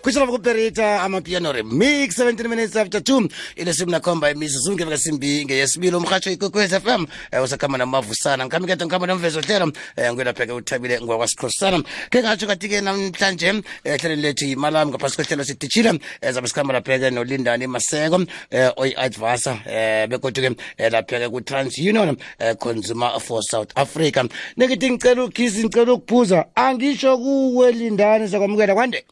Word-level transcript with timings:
kushela 0.00 0.26
kuperita 0.26 1.02
amapiano 1.02 1.52
remix 1.52 2.18
17 2.18 2.48
minutes 2.48 2.76
after 2.76 3.00
2 3.00 3.28
ilesimu 3.56 3.90
nakhomba 3.90 4.30
imizuzu 4.30 4.72
ngeveka 4.72 4.98
simbi 4.98 5.44
ngeyesibili 5.44 5.96
umrhatsho 5.96 6.30
ikwekwez 6.30 6.70
fm 6.74 7.06
um 7.32 7.42
usakhamba 7.44 7.78
namavusana. 7.78 8.44
Ngikhambikade 8.44 8.84
ngikhamba 8.84 9.06
nomvezo 9.06 9.40
hlelo 9.40 9.64
um 9.64 9.72
ngwelapheke 10.12 10.52
uthabile 10.52 11.00
ngwakwasikhosana 11.00 11.82
ke 12.10 12.22
ngatsho 12.22 12.46
kati-ke 12.46 12.80
namhlanje 12.80 13.50
um 13.50 13.62
ehlelweni 13.84 14.22
lethu 14.22 14.44
yimalami 14.44 14.90
ngaphasi 14.90 15.16
kwehlelo 15.16 15.44
sidishile 15.44 15.90
um 15.90 15.98
zabe 16.30 16.48
sikhamba 16.48 16.72
lapheke 16.74 17.10
nolindani 17.10 17.66
maseko 17.66 18.16
um 18.16 18.26
oyi-advasa 18.76 19.52
um 19.52 20.10
begodwa-ke 20.10 20.48
um 20.48 20.56
lapheke 20.90 21.28
ku-trans 21.28 21.78
union 21.78 22.08
um 22.08 22.54
consumer 22.56 23.20
for 23.20 23.42
south 23.42 23.70
africa. 23.74 24.24
Nekithi 24.56 24.90
ngicela 24.90 25.24
ukhisi 25.24 25.64
ngicela 25.64 25.92
ukuphuza 25.92 26.46
angisho 26.54 27.18
kuwe 27.18 27.72
lindani 27.72 28.28
sakwamukela 28.28 28.74
kwande 28.74 29.04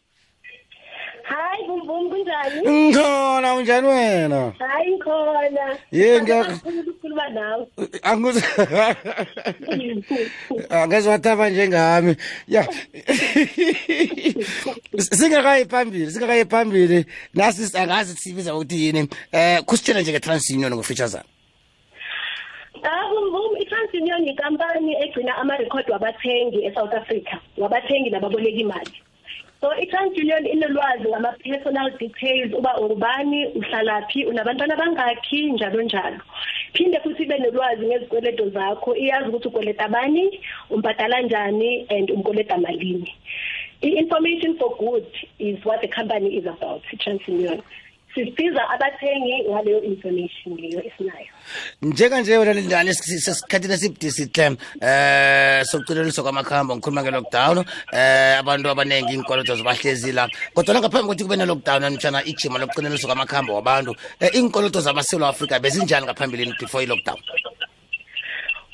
Hayi 1.91 2.03
bumbum 2.03 2.11
kunjani? 2.11 2.89
ngikhona 2.89 3.55
unjani 3.55 3.87
wena 3.89 4.53
Hayi 4.59 4.91
ngikhona. 4.91 5.77
Ye, 5.93 6.21
ngiya- 6.21 6.45
Ngiyafuna 6.45 6.81
ukukhuluma 6.81 7.29
nawe. 7.29 7.67
Angiz 8.03 8.43
angezwathaba 10.71 11.49
njengami 11.51 12.17
ya 12.49 12.69
singakayi 14.99 15.65
phambili 15.65 16.11
singakayi 16.11 16.45
phambili 16.45 17.07
nasi 17.35 17.77
angazi 17.77 18.17
sibiza 18.17 18.55
ukuthi 18.55 18.85
yini 18.87 19.09
eh 19.33 19.63
kusitshela 19.65 20.01
nje 20.01 20.13
nge-trans 20.13 20.51
union 20.51 20.75
ngofeaturesana 20.75 21.25
Ah 22.83 23.09
bumbum 23.11 23.57
iTransunion 23.63 24.27
yinkampani 24.27 24.95
egcina 25.05 25.37
ama-record 25.37 25.91
wabathengi 25.91 26.65
eSouth 26.65 26.95
Africa, 26.95 27.37
wabathengi 27.59 28.11
nababoleka 28.11 28.59
imali. 28.59 28.93
So 29.61 29.69
iTransunion 29.77 30.47
inolwazi 30.47 31.09
ngama-personal 31.09 31.91
details 31.99 32.53
uba 32.55 32.81
ungubani, 32.81 33.47
uhlalaphi, 33.47 34.25
unabantwana 34.25 34.77
bangakhi 34.77 35.53
njalo 35.53 35.83
njalo. 35.83 36.21
Phinde 36.73 37.01
futhi 37.01 37.23
ibe 37.23 37.39
nolwazi 37.39 37.87
ngezikweleto 37.87 38.49
zakho, 38.51 38.97
iyazi 38.97 39.29
ukuthi 39.29 39.49
ukweleta 39.49 39.89
bani, 39.89 40.41
umbhadala 40.71 41.21
njani 41.21 41.87
and 41.91 42.11
umkoleta 42.11 42.57
malini. 42.59 43.15
I-information 43.83 44.57
for 44.57 44.77
good 44.77 45.07
is 45.39 45.65
what 45.65 45.81
the 45.83 45.89
company 45.89 46.37
is 46.37 46.47
about, 46.47 46.83
iTransunion. 46.93 47.63
Sisiza 48.15 48.63
abathengi 48.75 49.35
ngaleyo 49.51 49.83
information 49.83 50.57
leyo 50.59 50.83
esinayo. 50.89 51.31
njekanje 51.83 52.39
wena 52.39 52.53
lindani 52.53 52.95
sesikhathini 52.95 53.75
esibudisihle 53.75 54.57
eh 54.83 55.65
sokucineliswa 55.65 56.25
kwamakhambo 56.25 56.77
ngikhuluma 56.77 57.03
nge-lockdown 57.03 57.65
eh 57.93 58.39
abantu 58.39 58.71
abaningi 58.71 59.15
inkoloto 59.15 59.55
zibahlezi 59.57 60.13
la 60.13 60.29
kodwa 60.55 60.81
ngaphambi 60.81 61.07
kokuthi 61.07 61.25
kube 61.25 61.37
ne-lockdown 61.37 61.81
namtshana 61.83 62.25
ijima 62.25 62.59
lokucineliswa 62.59 63.09
kwamakhambo 63.11 63.55
wabantu 63.55 63.91
um 63.91 64.29
iinkoloto 64.35 64.81
zamasewula 64.81 65.29
afrika 65.29 65.59
bezinjani 65.59 66.07
ngaphambilini 66.07 66.55
before 66.61 66.85
i-lockdown 66.85 67.21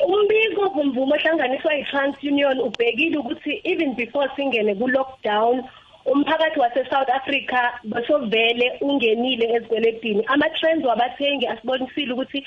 Umbiko 0.06 0.70
kumvumo 0.70 1.14
ohlanganiswa 1.14 1.74
yiTransunion 1.74 2.60
ubhekile 2.60 3.16
ukuthi 3.18 3.60
even 3.64 3.94
before 3.94 4.28
singene 4.36 4.74
ku-lockdown 4.74 5.62
umphakathi 6.06 6.60
wase-South 6.60 7.10
Africa 7.10 7.60
basovele 7.84 8.78
ungenile 8.80 9.46
ezikweletini. 9.56 10.24
Ama-trends 10.26 10.84
wabathengi 10.86 11.46
asibonisile 11.46 12.12
ukuthi 12.12 12.46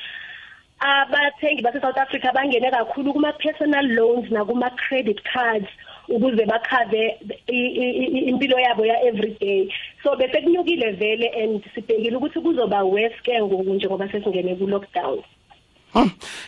abathengi 0.80 1.62
base-South 1.62 1.98
Africa 1.98 2.32
bangene 2.34 2.72
kakhulu 2.72 3.14
kuma-personal 3.14 3.86
loans 3.88 4.32
nakuma-credit 4.32 5.20
cards 5.34 5.68
ukuze 6.08 6.46
bakhave 6.46 7.18
i- 7.48 7.74
i- 7.84 7.96
i- 8.04 8.26
impilo 8.30 8.60
yabo 8.60 8.86
ya 8.86 9.04
everyday 9.04 9.70
so 10.04 10.16
bese 10.16 10.42
kunyukile 10.42 10.92
vele 10.92 11.28
and 11.44 11.64
sibhekile 11.76 12.16
ukuthi 12.16 12.40
kuzoba 12.40 12.84
worse 12.84 13.16
ke 13.24 13.42
ngoku 13.42 13.74
njengoba 13.74 14.08
sesingene 14.12 14.56
ku-lockdown. 14.56 15.18
Hmm, 15.18 15.39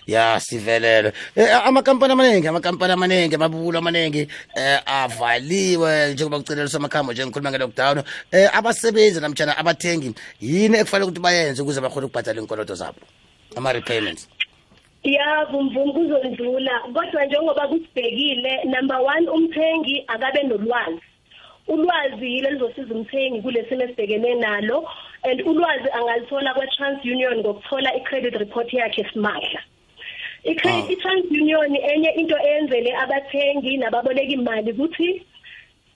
ya 0.07 0.39
sivelele 0.39 1.13
eh, 1.35 1.67
amakampani 1.67 2.13
amaningi 2.13 2.47
amakampani 2.47 2.93
amaningi 2.93 3.35
amabulo 3.35 3.79
amaningi 3.79 4.27
eh 4.55 4.79
avaliwe 4.85 6.13
njengoba 6.13 6.37
kucineliswa 6.39 6.79
amakhambo 6.79 7.13
nje 7.13 7.25
ngikhuluma 7.25 7.51
nge-lockdown 7.51 8.03
eh 8.31 8.57
abasebenzi 8.57 9.21
namtshana 9.21 9.57
abathengi 9.57 10.13
yini 10.41 10.77
ekufanele 10.77 11.05
ukuthi 11.05 11.21
bayenze 11.21 11.61
ukuze 11.61 11.81
bakhone 11.81 12.05
ukubhatala 12.05 12.39
iy'nkoloto 12.41 12.75
zabo? 12.75 12.99
Ama-repayments. 13.55 14.27
Ya 15.03 15.45
vumvum 15.51 15.93
kuzondlula 15.93 16.79
kodwa 16.93 17.25
njengoba 17.25 17.67
kusibhekile 17.67 18.63
number 18.65 18.97
one 18.97 19.29
umthengi 19.29 20.03
akabe 20.07 20.43
nolwazi 20.43 21.01
ulwazi 21.67 22.25
yile 22.33 22.51
lizosiza 22.51 22.95
umthengi 22.95 23.41
kulesimo 23.41 23.83
esibhekene 23.83 24.35
nalo 24.35 24.89
and 25.23 25.41
ulwazi 25.41 25.89
angalithola 25.93 26.53
kwa 26.53 26.67
TransUnion 26.67 27.37
ngokuthola 27.39 27.95
i-credit 27.95 28.35
report 28.35 28.73
yakhe 28.73 29.05
simahla. 29.13 29.61
I-credit 30.43 30.85
Ah. 30.85 30.91
i-TransUnion 30.91 31.75
enye 31.75 32.09
into 32.09 32.37
eyenzele 32.37 32.95
abathengi 32.97 33.77
nababoleka 33.77 34.33
imali 34.33 34.71
ukuthi 34.71 35.25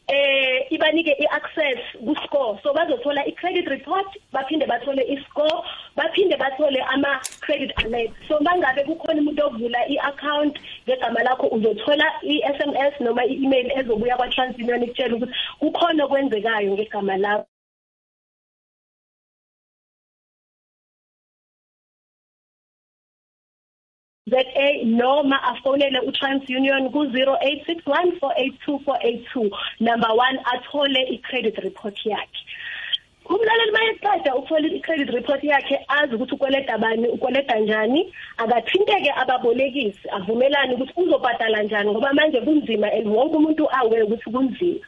eh 0.07 0.67
ibanike 0.69 1.17
iaccess 1.19 1.81
ku-score. 2.05 2.59
So 2.61 2.73
bazothola 2.73 3.25
i-credit 3.25 3.67
report 3.67 4.05
baphinde 4.31 4.67
bathole 4.67 5.01
i-score 5.01 5.63
baphinde 5.97 6.37
bathole 6.37 6.77
ama-credit 6.93 7.71
alert. 7.83 8.11
So 8.27 8.39
mangabe 8.39 8.83
kukhona 8.85 9.21
umuntu 9.21 9.45
ovula 9.45 9.79
i-account 9.89 10.59
ngegama 10.87 11.23
lakho 11.23 11.47
uzothola 11.47 12.05
i-SMS 12.95 13.01
noma 13.01 13.25
i-email 13.25 13.71
ezobuya 13.79 14.17
kwa-TransUnion 14.17 14.83
ikutshela 14.83 15.15
ukuthi 15.15 15.33
kukhona 15.59 16.05
okwenzekayo 16.05 16.73
ngegama 16.73 17.17
lakho 17.17 17.45
ZA 24.29 24.83
noma 24.85 25.43
afonele 25.43 25.99
uTransUnion 25.99 26.89
ku0861482482 26.89 29.51
number 29.79 30.09
1 30.09 30.39
athole 30.53 31.01
icredit 31.15 31.57
report 31.57 32.05
yakhe. 32.05 32.45
Umlaleli 33.29 33.71
mayeqeda 33.71 34.35
ukuthola 34.35 34.67
icredit 34.67 35.09
report 35.09 35.43
yakhe 35.43 35.79
azi 35.87 36.15
ukuthi 36.15 36.33
ukweleta 36.35 36.77
bani 36.77 37.07
ukweleta 37.07 37.59
njani. 37.59 38.13
Akathinteke 38.37 39.11
ababolekisi 39.21 40.09
avumelane 40.11 40.73
ukuthi 40.73 40.93
uzobhadala 40.95 41.63
njani 41.63 41.91
ngoba 41.91 42.13
manje 42.13 42.41
kunzima 42.41 42.87
and 42.93 43.07
wonke 43.07 43.35
umuntu 43.37 43.67
aware 43.71 44.03
ukuthi 44.03 44.29
kunzima. 44.31 44.85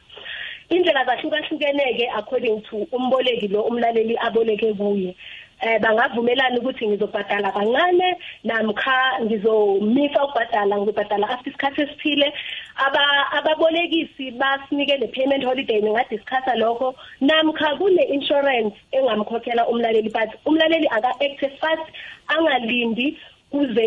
Indlela 0.70 1.04
zahlukahlukeneke 1.04 2.08
according 2.18 2.62
to 2.62 2.76
umboleki 2.92 3.48
lo 3.48 3.62
umlaleli 3.62 4.16
aboleke 4.20 4.74
kuye. 4.74 5.16
Eh 5.60 5.78
bangavumelana 5.80 6.58
ukuthi 6.58 6.88
ngizobhadala 6.88 7.52
kancane 7.52 8.16
namkha 8.44 9.20
ngizomisa 9.22 10.24
ukubhadala 10.24 10.76
ngizobhadala 10.78 11.28
after 11.28 11.50
isikhathi 11.50 11.82
esithile 11.82 12.32
aba 12.76 13.32
ababolekisi 13.38 14.30
basinike 14.30 14.96
le 14.96 15.08
payment 15.08 15.44
holiday 15.44 15.80
ningadiscussa 15.80 16.54
lokho. 16.54 16.94
Namkha 17.20 17.76
kune 17.78 18.02
insurance 18.02 18.76
engamkhokhela 18.92 19.66
umlaleli 19.68 20.10
but 20.12 20.30
umlaleli 20.46 20.88
aka 20.90 21.10
active 21.20 21.58
fast 21.60 21.86
angalindi 22.28 23.18
kuze 23.50 23.84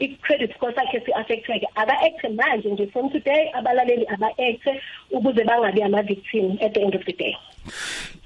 i-credit 0.00 0.54
score 0.54 0.74
sakhe 0.74 1.00
si-affecteke. 1.06 1.66
Aka-acte 1.76 2.28
manje 2.28 2.68
nje 2.68 2.86
from 2.92 3.10
today 3.10 3.50
abalaleli 3.54 4.06
aba-acte 4.06 4.82
ukuze 5.10 5.44
bangabi 5.44 5.82
ama-victim 5.82 6.58
at 6.60 6.74
the 6.74 6.80
end 6.80 6.94
of 6.94 7.04
the 7.04 7.12
day. 7.12 7.36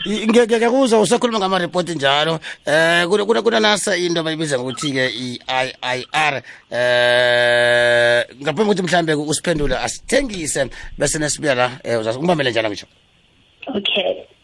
Ngiyakuzwa 0.06 1.00
usakhuluma 1.00 1.38
ngama-report 1.38 1.88
njalo. 1.88 2.40
Eh 2.66 3.06
kuna 3.08 3.24
kuna 3.24 3.42
kuna 3.42 3.60
nasa 3.60 3.96
into 3.96 4.20
abayibiza 4.20 4.58
ngokuthi-ke 4.58 5.04
i-IIR 5.08 6.34
eh 6.70 8.24
ngaphambi 8.42 8.64
kokuthi 8.64 8.82
mhlambe 8.82 9.14
usiphendule 9.14 9.76
asithengise 9.76 10.70
bese 10.98 11.18
nesibuya 11.18 11.54
la 11.54 11.70
eh 11.84 12.00
uzasingibambele 12.00 12.50
njalo 12.50 12.68
ngisho. 12.68 12.86
Okay. 13.66 14.39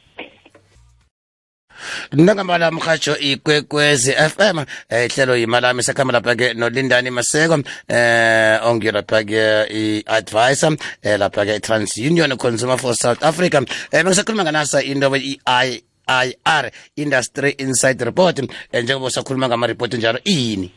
Nangambala 2.12 2.70
mhatsho 2.70 3.18
ikwekwezi 3.18 4.12
fm 4.12 4.58
eh, 4.88 5.06
ihlelo 5.06 5.36
yimalami 5.36 5.82
sakhamba 5.82 6.12
lapha-ke 6.12 6.54
nolindani 6.54 7.10
maseko 7.10 7.58
eh 7.88 8.58
ongiyo 8.66 8.92
lapha-ke 8.92 9.66
i-advisor 9.70 10.76
eh, 11.02 11.18
lapha-ke 11.18 11.56
i-transunion 11.56 12.36
consumer 12.36 12.78
for 12.78 12.94
south 12.94 13.22
africa. 13.22 13.62
Eh 13.92 14.02
bengisakhuluma 14.02 14.44
nganasa 14.44 14.82
into 14.82 15.10
i-IIR 15.14 16.70
industry 16.96 17.50
insight 17.58 18.00
report. 18.02 18.38
Eh, 18.72 18.82
njengoba 18.84 19.06
usakhuluma 19.06 19.48
ngama-report 19.48 19.94
njalo 19.94 20.18
ini? 20.24 20.70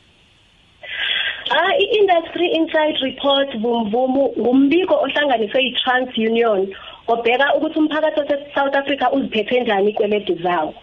Ah 1.51 1.73
i-industry 1.79 2.47
insight 2.47 3.01
report 3.01 3.49
vumvumu 3.61 4.33
ngumbiko 4.39 4.95
ohlanganiswe 4.95 5.63
yi-TransUnion 5.63 6.75
obheka 7.07 7.55
ukuthi 7.55 7.79
umphakathi 7.79 8.19
wase-South 8.19 8.75
Africa 8.75 9.09
uziphethe 9.11 9.59
njani 9.61 9.89
ikweletu 9.89 10.35
zawo. 10.43 10.73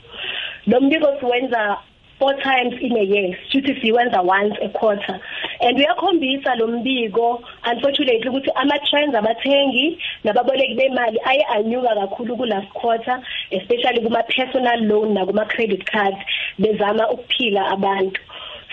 Lo 0.66 0.80
mbiko 0.80 1.06
siwenza 1.20 1.78
four 2.18 2.34
times 2.42 2.74
in 2.80 2.96
a 2.96 3.02
year, 3.02 3.36
futhi 3.52 3.80
siwenza 3.80 4.22
once 4.24 4.56
a 4.62 4.68
quarter. 4.70 5.20
and 5.60 5.78
uyakhombisa 5.78 6.54
lo 6.58 6.66
mbiko 6.66 7.42
unfortunately 7.64 8.28
ukuthi 8.28 8.50
ama-trends 8.54 9.14
abathengi 9.14 9.98
nababoleki 10.24 10.74
bemali 10.74 11.18
aye 11.24 11.42
anyuka 11.54 11.94
kakhulu 11.94 12.36
ku-last 12.36 12.68
quarter 12.74 13.20
especially 13.50 14.00
kuma-personal 14.02 14.80
loan 14.82 15.14
nakuma-credit 15.14 15.84
cards 15.90 16.18
bezama 16.58 17.10
ukuphila 17.10 17.68
abantu 17.70 18.20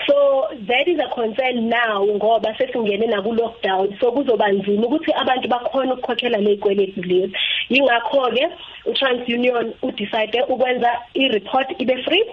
so 0.06 0.46
that 0.66 0.88
is 0.88 0.98
a 0.98 1.14
concern 1.14 1.68
now 1.68 2.04
ngoba 2.04 2.56
sesingene 2.58 3.06
naku 3.06 3.32
lockdown 3.34 3.98
so 4.00 4.12
kuzoba 4.12 4.52
nzima 4.52 4.86
ukuthi 4.86 5.12
abantu 5.12 5.48
bakhona 5.48 5.94
ukukhokhela 5.94 6.38
lezikweletu 6.38 7.02
lezi. 7.02 7.34
Ingakho 7.68 8.30
ke 8.34 8.48
uTransunion 8.86 9.74
udecide 9.82 10.42
ukwenza 10.48 10.90
i-report 11.14 11.80
ibe 11.80 12.02
free 12.04 12.24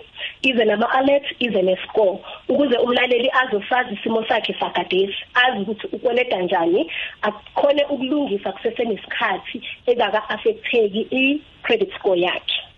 ize 0.41 0.65
nama 0.65 0.89
alert 0.91 1.23
ize 1.39 1.61
nescore 1.61 2.19
ukuze 2.49 2.77
umlaleli 2.77 3.29
azosazi 3.41 3.93
isimo 3.93 4.23
sakhe 4.27 4.53
sakadesi 4.59 5.15
azi 5.33 5.59
ukuthi 5.61 5.87
ukweleta 5.91 6.41
kanjani 6.41 6.91
akhone 7.21 7.85
ukulungisa 7.85 8.51
kusesenesikhathi 8.51 9.61
engaka 9.85 10.29
affecteki 10.29 11.07
i-credit 11.11 11.93
score 11.95 12.19
yakhe. 12.19 12.70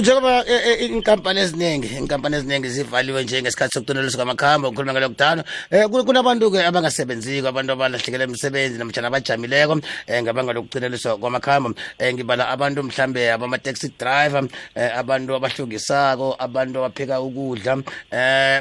Njengoba 0.00 0.44
eh, 0.46 0.60
eh, 0.66 0.90
inkampani 0.90 1.40
eziningi 1.40 1.88
inkampani 1.98 2.36
eziningi 2.36 2.68
zivaliwe 2.68 3.22
njengesikhathi 3.24 3.74
sokutoneliswa 3.74 4.18
kwamakhamba 4.18 4.68
ukukhuluma 4.68 4.92
ngalokudano 4.92 5.44
um 5.72 6.04
kunabantu-ke 6.04 6.64
abangasebenziko 6.64 7.48
abantu 7.48 7.72
abalahlekele 7.72 8.24
imisebenzi 8.24 8.78
namjana 8.78 9.08
abajamileko 9.08 9.72
um 9.72 9.82
ngabanga 10.22 10.52
lokucineliswa 10.52 11.18
kwamakhamba 11.18 11.68
um 11.70 11.74
ngibala 12.12 12.48
abantu 12.48 12.82
mhlambe 12.82 13.32
abama-taxi 13.32 13.92
driver 13.98 14.44
abantu 14.74 15.34
abahlungisako 15.34 16.36
abantu 16.38 16.78
abapheka 16.78 17.20
ukudla. 17.20 17.74
Um 17.74 17.84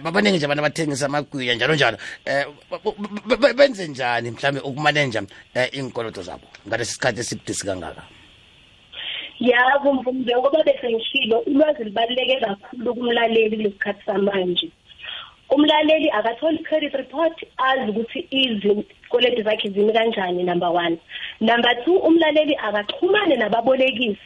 babaningi 0.03 0.37
nje 0.37 0.45
abantu 0.45 0.63
abathengisa 0.63 1.05
amagwiya 1.05 1.55
njalo 1.55 1.75
njalo. 1.75 1.97
Um 2.25 3.55
benze 3.55 3.87
njani 3.87 4.31
mhlambe 4.31 4.59
ukumaneja 4.59 5.21
um 5.21 5.27
iy'nkoloto 5.55 6.21
zabo 6.23 6.47
ngalesi 6.67 6.93
sikhathi 6.93 7.19
esibudisi 7.19 7.65
kangaka 7.65 8.16
yabo 9.39 9.93
mvumi 9.93 10.19
njengoba 10.19 10.63
bese 10.63 10.89
ngishilo 10.93 11.39
ulwazi 11.39 11.83
libaluleke 11.83 12.39
kakhulu 12.39 12.95
kumlaleli 12.95 13.55
lesikhathi 13.55 14.05
samanje. 14.05 14.69
Umlaleli 15.49 16.09
akatholi 16.09 16.57
credit 16.63 16.93
report 16.93 17.45
azi 17.57 17.91
ukuthi 17.91 18.27
izikweletu 18.31 19.43
zakhe 19.43 19.69
zimi 19.69 19.93
kanjani 19.93 20.43
number 20.43 20.69
one. 20.69 20.97
Number 21.39 21.85
two 21.85 21.97
umlaleli 21.97 22.55
akaxhumane 22.55 23.35
nababolekisi. 23.35 24.19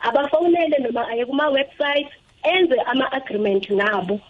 Abafonele 0.00 0.78
noma 0.78 1.08
aye 1.08 1.24
kuma-website 1.24 2.10
enze 2.42 2.76
ama-agreement 2.86 3.70
nabo. 3.70 4.20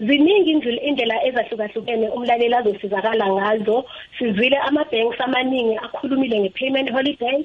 Ziningi 0.00 0.50
indlela 0.50 0.82
indlela 0.82 1.16
ezahlukahlukene 1.26 2.08
umlaleli 2.10 2.54
azosizakala 2.54 3.26
ngazo. 3.34 3.84
Sizile 4.18 4.56
ama-banks 4.68 5.20
amaningi 5.20 5.76
akhulumile 5.76 6.40
nge-payment 6.40 6.90
holiday. 6.90 7.38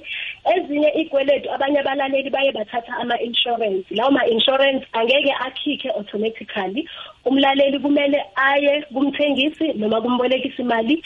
Ezinye 0.55 0.89
ikweletu 1.01 1.51
abanye 1.51 1.79
abalaleli 1.79 2.29
baye 2.29 2.51
bathatha 2.51 2.93
ama-insurance. 3.01 3.85
Lawo 3.95 4.11
ma-insurance 4.11 4.85
angeke 4.93 5.33
akhikhe 5.47 5.89
automatically. 5.89 6.87
Umlaleli 7.25 7.79
kumele 7.79 8.23
aye 8.35 8.81
kumthengisi 8.93 9.73
noma 9.73 10.01
kumbolekisa 10.01 10.61
imali 10.63 11.03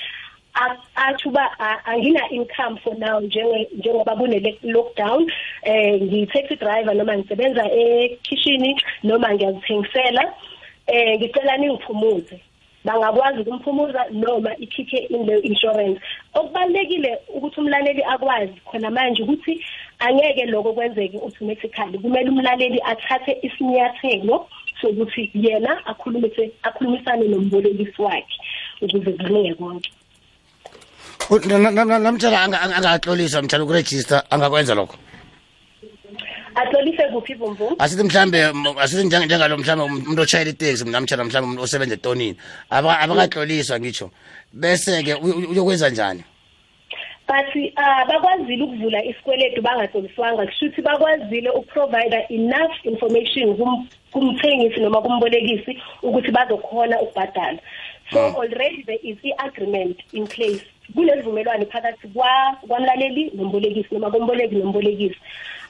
a- 0.55 0.77
athi 0.95 1.29
uba 1.29 1.43
a- 1.59 1.81
angina 1.85 2.21
income 2.31 2.77
for 2.83 2.95
now 2.97 3.19
njenge 3.21 3.67
njengoba 3.77 4.15
kune 4.15 4.57
lockdown 4.63 5.31
eh 5.63 6.01
ngiyi-taxi 6.01 6.55
driver 6.55 6.93
noma 6.95 7.17
ngisebenza 7.17 7.63
ekitchen 7.71 8.75
noma 9.03 9.33
ngiyazithengisela. 9.33 10.23
eh 10.23 10.31
ngicela 10.87 11.57
ningiphumuze 11.57 12.39
bangakwazi 12.85 13.39
ukumphumuza 13.41 14.05
noma 14.11 14.55
ikhiphe 14.57 14.97
in 15.09 15.25
le 15.25 15.39
insurance. 15.39 15.99
Okubalekile 16.33 17.17
ukuthi 17.35 17.59
umlaleli 17.59 18.03
akwazi 18.03 18.53
khona 18.65 18.89
manje 18.89 19.23
ukuthi 19.23 19.53
angeke 19.99 20.45
lokho 20.45 20.73
kwenzeke 20.73 21.17
automatically. 21.17 21.97
Kumele 21.99 22.29
umlaleli 22.29 22.79
athathe 22.85 23.37
isinyathelo 23.41 24.47
sokuthi 24.81 25.31
yena 25.33 25.85
akhulumise 25.85 26.51
akhulumisane 26.63 27.27
nombolekisi 27.27 28.01
wakhe 28.01 28.37
ukuze 28.81 29.11
kulunge 29.11 29.53
konke. 29.53 29.91
Namtshana 32.03 32.61
angakatloliswa 32.61 33.41
mtshana 33.41 33.63
ukurejista 33.63 34.31
angakwenza 34.31 34.75
lokho? 34.75 34.95
Atlolise 36.61 37.03
kuphi 37.13 37.33
vumvum 37.33 37.75
asithi 37.79 38.03
mhlambe 38.03 38.37
m- 38.41 38.77
asithi 38.83 39.03
njeng- 39.07 39.25
njengalo 39.25 39.57
mhlambe 39.57 39.83
umuntu 39.83 40.21
otshayela 40.21 40.49
iteksi 40.51 40.85
namtshana 40.85 41.23
mhlambe 41.23 41.45
umuntu 41.47 41.63
osebenza 41.63 41.93
etonini. 41.95 42.37
Aba- 42.69 42.99
abakatloliswa 42.99 43.79
ngitsho 43.79 44.11
bese-ke 44.53 45.13
u- 45.13 45.37
u- 45.39 45.49
uyokwenza 45.51 45.89
njani? 45.89 46.23
But 47.27 47.51
uh 47.55 48.07
bakwazile 48.07 48.63
ukuvula 48.63 49.03
isikweletu 49.03 49.61
bangatloliswanga. 49.61 50.45
Kusho 50.45 50.65
ukuthi 50.65 50.81
bakwazile 50.81 51.49
ukuprovide 51.49 52.25
enough 52.29 52.75
information 52.83 53.47
kum- 53.57 53.87
kumthengisi 54.11 54.79
noma 54.79 55.01
kumbolekisi 55.01 55.77
ukuthi 56.03 56.31
bazokhona 56.31 57.01
ukubhadala. 57.01 57.59
So 58.13 58.19
already 58.41 58.83
there 58.83 58.99
is 59.03 59.17
i-agreement 59.23 59.97
in 60.13 60.25
place. 60.27 60.63
Kunesivumelwano 60.95 61.65
phakathi 61.65 62.07
kwa- 62.07 62.55
kwamlaleli 62.67 63.31
nombolekisi 63.35 63.87
noma 63.91 64.11
komboleki 64.11 64.55
nombolekisi. 64.55 65.15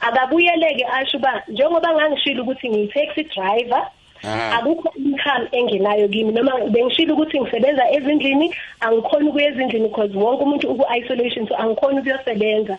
Akabuyeleke 0.01 0.85
asho 0.85 1.17
uba 1.17 1.43
njengoba 1.47 1.93
ngangishilo 1.93 2.43
ukuthi 2.43 2.69
ngiyi-taxi 2.69 3.23
driver 3.23 3.87
Aha. 4.23 4.57
akukho 4.57 4.93
income 4.97 5.47
engenayo 5.51 6.07
kimi. 6.07 6.31
Noma 6.31 6.51
bengishilo 6.69 7.13
ukuthi 7.13 7.39
ngisebenza 7.41 7.91
ezindlini 7.91 8.53
angikhoni 8.79 9.29
ukuya 9.29 9.47
ezindlini 9.49 9.87
because 9.89 10.13
wonke 10.17 10.43
umuntu 10.43 10.67
uku-isolation 10.69 11.47
so 11.47 11.55
angikhoni 11.55 11.99
ukuyosebenza. 11.99 12.77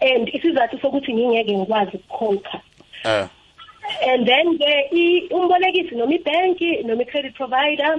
And 0.00 0.28
isizathu 0.34 0.78
sokuthi 0.80 1.14
ngingeke 1.14 1.56
ngikwazi 1.56 1.96
ukukhokha. 1.96 2.60
Um 3.04 3.28
and 4.08 4.26
then 4.26 4.58
ke 4.58 4.88
i- 4.92 5.28
umbolekisi 5.30 5.94
noma 5.94 6.14
ibhenki 6.14 6.82
noma 6.84 7.02
i-credit 7.02 7.34
provider 7.34 7.96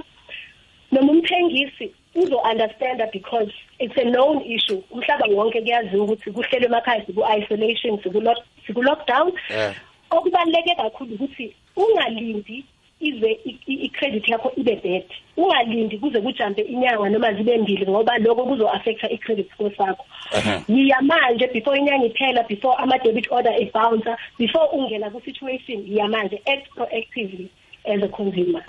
noma 0.92 1.12
umthengisi 1.12 1.92
uzo-understanda 2.22 3.06
because 3.12 3.50
it's 3.78 3.96
a 3.96 4.04
known 4.04 4.42
issue. 4.42 4.82
Umhlaba 4.90 5.26
wonke 5.34 5.60
kuyaziwa 5.62 6.04
ukuthi 6.04 6.30
kuhlelwe 6.30 6.66
emakhaya 6.66 7.06
siku-isolation 7.06 7.98
siku-lock- 8.02 8.44
siku-lockdown. 8.66 9.32
Eh. 9.50 9.72
okubaluleke 10.10 10.74
kakhulu 10.74 11.14
ukuthi 11.14 11.54
ungalindi 11.76 12.64
ize 13.00 13.30
i- 13.44 13.58
i- 13.66 13.84
i-credit 13.86 14.28
yakho 14.28 14.52
ibe 14.56 14.76
bad. 14.82 15.04
Ungalindi 15.36 15.98
kuze 15.98 16.20
kujampe 16.20 16.62
inyanga 16.62 17.08
noma 17.08 17.32
zibe 17.32 17.58
mbili 17.58 17.86
ngoba 17.86 18.18
lokho 18.18 18.44
kuzo-affecta 18.44 19.10
i-credit 19.10 19.50
score 19.52 19.74
sakho. 19.76 20.04
Aha. 20.32 20.62
yiya 20.68 21.00
manje 21.02 21.46
before 21.46 21.78
inyanga 21.78 22.06
iphela 22.06 22.42
before 22.42 22.74
ama-debit 22.78 23.30
order 23.32 23.52
ebouncer 23.62 24.16
before 24.38 24.68
ungena 24.72 25.10
ku-situation 25.10 25.84
yiya 25.86 26.08
manje 26.08 26.40
act 26.46 26.66
proactively. 26.74 27.48
As 27.88 28.02
a 28.02 28.08
consumer 28.08 28.62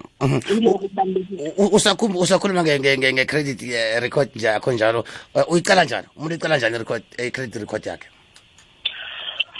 usakhuluma 2.23 2.61
nge- 2.63 2.79
nge- 2.79 2.97
nge- 2.97 3.13
nge-credit 3.13 3.61
eh, 3.63 3.99
record 4.01 4.29
yakho 4.35 4.71
njalo. 4.71 5.03
Uyicala 5.35 5.45
uyiqala 5.51 5.83
njani? 5.85 6.07
Umuntu 6.17 6.33
uyiqala 6.35 6.57
njani 6.57 6.75
i-record 6.75 7.03
eh, 7.17 7.27
i-credit 7.27 7.55
record 7.55 7.85
yakhe? 7.85 8.07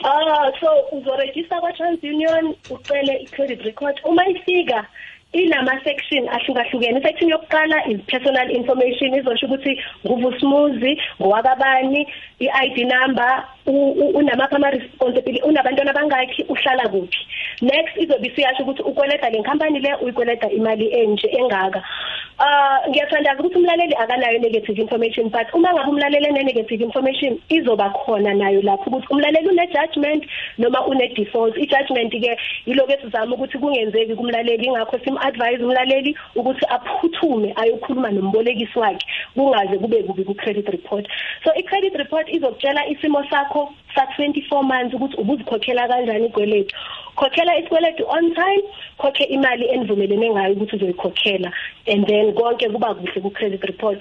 Ah 0.03 0.51
so 0.59 0.67
uzorejista 0.97 1.59
kwa-transunion 1.59 2.55
ucele 2.69 3.13
i-credit 3.23 3.61
record. 3.61 3.95
Uma 4.05 4.27
ifika 4.27 4.85
inama 5.33 5.71
section 5.83 6.27
ahlukahlukene. 6.29 6.99
Isection 6.99 7.29
yokuqala 7.29 7.87
is 7.91 8.01
personal 8.07 8.49
information 8.49 9.13
izosho 9.13 9.45
ukuthi 9.45 9.77
nguvusmuzi 10.05 10.97
ngowakabani 11.21 12.07
i-ID 12.39 12.77
number 12.89 13.43
u- 13.65 13.93
u- 14.03 14.17
unamaphi 14.17 14.55
ama-responsibility 14.55 15.41
unabantwana 15.45 15.91
abangakhi 15.91 16.43
uhlala 16.49 16.89
kuphi. 16.89 17.19
Next 17.61 17.97
izobe 17.97 18.27
isiyasho 18.27 18.63
ukuthi 18.63 18.81
ukweleta 18.81 19.29
le 19.29 19.39
nkampani 19.39 19.79
le 19.79 19.95
uyikweleta 20.01 20.49
imali 20.49 20.93
enje 20.93 21.27
engaka. 21.27 21.83
Ah 22.39 22.79
ngiyathandaza 22.89 23.39
ukuthi 23.39 23.57
umlaleli 23.57 23.95
akanayo 23.95 24.39
negative 24.39 24.81
information 24.81 25.29
but 25.29 25.47
uma 25.53 25.73
ngabe 25.73 25.89
umlaleli 25.89 26.25
ene-negative 26.25 26.83
information 26.83 27.39
izoba 27.49 27.89
khona 27.89 28.33
nayo 28.33 28.61
lapho 28.61 28.89
ukuthi 28.89 29.07
umlaleli 29.11 29.49
une-judgment 29.49 30.23
noma 30.57 30.79
une-default. 30.87 31.57
I-judgment-ke 31.57 32.37
yiloko 32.65 32.91
esizama 32.93 33.35
ukuthi 33.35 33.57
kungenzeki 33.57 34.15
kumlaleli 34.15 34.65
ingakho 34.65 34.99
sim-advise 35.03 35.63
umlaleli 35.63 36.15
ukuthi 36.35 36.65
aphuthume 36.69 37.53
ayokhuluma 37.55 38.11
nombolekisi 38.11 38.79
wakhe 38.79 39.05
kungaze 39.35 39.77
kube 39.77 40.03
kubi 40.03 40.23
ku-credit 40.23 40.69
report. 40.69 41.07
So 41.43 41.51
i-credit 41.55 41.95
report 41.95 42.29
izokutshela 42.29 42.87
isimo 42.87 43.23
sakho 43.29 43.73
sa-24 43.95 44.63
months 44.63 44.93
ukuthi 44.93 45.15
ubuzikhokhela 45.17 45.87
kanjani 45.87 46.25
ikweletu. 46.25 46.75
Khokhela 47.19 47.57
isikweletu 47.59 48.03
on 48.07 48.33
time 48.33 48.63
khokhe 48.97 49.23
imali 49.23 49.65
enivumelene 49.73 50.29
ngayo 50.29 50.53
ukuthi 50.53 50.75
uzoyikhokhela 50.75 51.51
and 51.87 52.07
then 52.07 52.33
konke 52.33 52.69
kuba 52.69 52.95
kuhle 52.95 53.21
ku-credit 53.21 53.63
report 53.63 53.99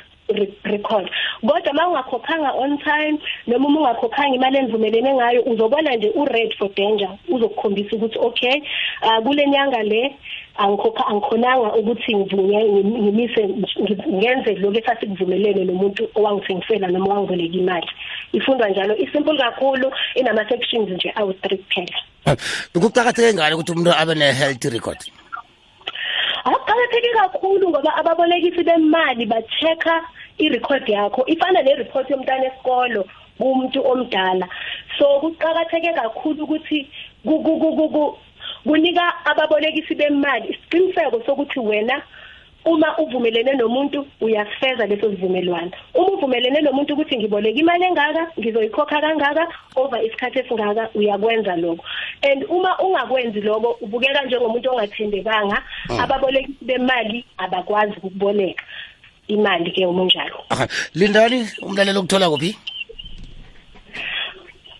record. 0.64 1.10
Kodwa 1.40 1.72
uma 1.72 1.88
ungakhokhanga 1.88 2.52
on 2.54 2.78
time 2.78 3.18
noma 3.46 3.68
uma 3.68 3.80
ungakhokhanga 3.80 4.34
imali 4.34 4.58
enivumelene 4.58 5.14
ngayo 5.14 5.42
uzobona 5.42 5.96
nje 5.96 6.10
u-red 6.14 6.54
for 6.58 6.68
danger 6.74 7.10
uzokukhombisa 7.28 7.96
ukuthi 7.96 8.18
okay 8.18 8.62
uh, 9.02 9.24
kule 9.24 9.46
nyanga 9.46 9.82
le 9.82 10.16
angikhokha 10.58 11.06
angikhonanga 11.06 11.74
ukuthi 11.74 12.16
ngivunya 12.16 12.60
ngimise 12.64 13.48
ngenze 14.08 14.54
lokho 14.54 14.78
esasikuvumelene 14.78 15.64
nomuntu 15.64 16.08
owangithengisela 16.14 16.88
noma 16.88 17.06
owangiboleka 17.14 17.56
imali. 17.56 17.88
Ifundwa 18.32 18.68
njalo 18.68 18.96
isimple 18.96 19.38
kakhulu 19.38 19.92
inama 20.14 20.48
sections 20.48 20.90
nje 20.90 21.12
awu 21.14 21.30
3 21.30 21.56
kuphela. 21.56 22.07
kuqakatheke 22.82 23.34
ngani 23.34 23.54
ukuthi 23.54 23.72
umuntu 23.72 23.92
abe 23.92 24.14
ne-health 24.14 24.64
record? 24.72 25.00
Akuqakatheke 26.44 27.10
kakhulu 27.18 27.68
ngoba 27.68 27.90
ababolekisi 28.00 28.62
bemali 28.64 29.26
ba-check-a 29.26 29.96
i-record 30.38 30.88
yakho. 30.88 31.24
Ifana 31.26 31.62
ne-report 31.62 32.10
yomntwana 32.10 32.46
esikolo 32.50 33.04
kumuntu 33.38 33.80
omdala. 33.82 34.46
So 34.98 35.20
kuqakatheke 35.20 35.92
kakhulu 35.94 36.44
ukuthi 36.44 36.88
kunika 38.64 39.24
ababolekisi 39.24 39.94
bemali 39.94 40.48
isiqiniseko 40.52 41.22
sokuthi 41.26 41.58
wena 41.60 42.02
uma 42.68 42.98
uvumelene 42.98 43.52
nomuntu 43.52 44.06
uyasifeza 44.20 44.86
leso 44.86 45.10
sivumelwano. 45.10 45.70
Uma 45.94 46.12
uvumelene 46.12 46.60
nomuntu 46.60 46.94
ukuthi 46.94 47.16
ngiboleka 47.16 47.58
imali 47.58 47.84
engaka 47.84 48.22
ngizoyikhokha 48.38 49.00
kangaka 49.00 49.48
over 49.76 50.04
isikhathi 50.04 50.38
esingaka 50.38 50.90
uyakwenza 50.94 51.56
lokho. 51.56 51.84
And 52.22 52.44
uma 52.48 52.78
ungakwenzi 52.78 53.40
lokho 53.40 53.78
ubukeka 53.80 54.24
njengomuntu 54.24 54.70
ongathembekanga 54.70 55.62
ababolekisi 56.02 56.64
bemali 56.64 57.24
abakwazi 57.38 57.94
ukuboleka 57.96 58.64
imali 59.28 59.70
ke 59.70 59.86
umunjalo 59.86 60.44
lindani 60.94 61.48
umlalelo 61.62 62.00
ukuthola 62.00 62.30
kuphi? 62.30 62.56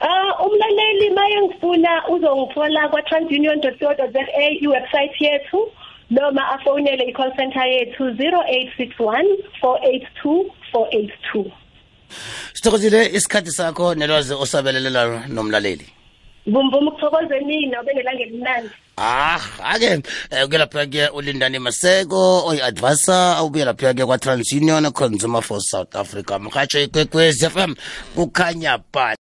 Ah 0.01 0.45
umlaleli 0.47 1.11
maye 1.11 1.43
ngifuna 1.43 2.09
uzongithola 2.09 2.89
kwa 2.89 3.03
transunion.co.za 3.03 4.23
iwebsite 4.61 5.17
yethu. 5.21 5.73
Noma 6.11 6.43
afonele 6.55 7.05
i-call 7.09 7.33
center 7.37 7.67
yethu 7.67 8.05
0861 8.05 9.25
482 9.63 10.45
482 10.73 11.51
sithokozile 12.55 13.07
isikhathi 13.07 13.51
sakho 13.53 13.95
nelwazi 13.95 14.35
osabelelela 14.35 15.27
nomlaleli. 15.29 15.87
Bumvuma 16.47 16.91
ukuthokoze 16.91 17.41
nina 17.41 17.81
obenelanga 17.81 18.23
elimnandi 18.23 18.71
Ah, 19.01 19.39
ake 19.65 20.03
kuya 20.49 20.59
lapha 20.59 20.87
ke 20.87 21.09
ulindani 21.15 21.59
Maseko 21.59 22.47
oyi-advisor 22.49 23.37
awubuye 23.39 23.65
lapha 23.65 23.95
ke 23.95 24.05
kwa 24.07 24.19
TransUnion 24.19 24.91
Consumer 24.93 25.41
for 25.43 25.61
South 25.61 25.95
Africa. 25.95 26.39
Mhatsho 26.41 26.81
ikwekwezi 26.83 27.51
FM 27.51 27.75
kukhanya 28.15 28.79
ba 28.93 29.17